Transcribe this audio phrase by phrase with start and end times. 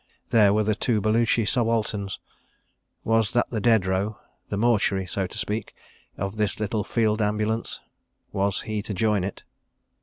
[0.31, 2.17] There were the two Baluchi subalterns....
[3.03, 5.75] Was that the dead row—the mortuary, so to speak,
[6.17, 7.79] of this little field ambulance?
[8.31, 9.43] Was he to join it?